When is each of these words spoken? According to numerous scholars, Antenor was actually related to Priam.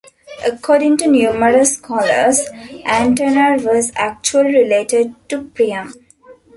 According 0.43 0.97
to 0.97 1.07
numerous 1.07 1.75
scholars, 1.75 2.49
Antenor 2.87 3.63
was 3.63 3.91
actually 3.95 4.51
related 4.55 5.13
to 5.29 5.43
Priam. 5.53 5.93